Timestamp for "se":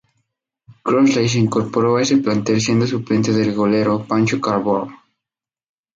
1.29-1.37